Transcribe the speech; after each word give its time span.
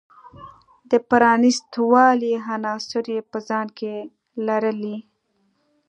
د 0.89 0.91
پرانیست 1.09 1.71
والي 1.91 2.33
عناصر 2.55 3.03
یې 3.13 3.19
په 3.31 3.37
ځان 3.47 3.67
کې 3.77 3.93
لرلی. 4.47 4.97